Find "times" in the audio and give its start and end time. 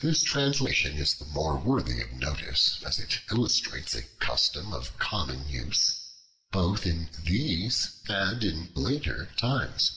9.38-9.92